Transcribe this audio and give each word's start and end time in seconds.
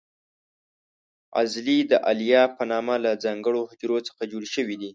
عضلې 1.39 1.77
د 1.91 1.93
الیاف 2.11 2.51
په 2.59 2.63
نامه 2.71 2.95
له 3.05 3.11
ځانګړو 3.23 3.61
حجرو 3.69 3.97
څخه 4.07 4.21
جوړې 4.31 4.49
شوې 4.55 4.75
دي. 4.81 4.89